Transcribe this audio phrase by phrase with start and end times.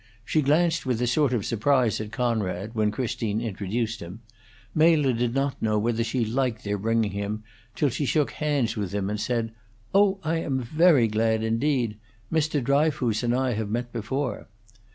[0.25, 4.21] She glanced with a sort of surprise at Conrad, when Christine introduced him;
[4.73, 7.43] Mela did not know whether she liked their bringing him,
[7.75, 9.51] till she shook hands with him, and said:
[9.93, 11.97] "Oh, I am very glad indeed!
[12.33, 12.63] Mr.
[12.63, 14.47] Dryfoos and I have met before."